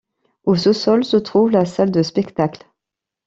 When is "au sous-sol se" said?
0.45-1.15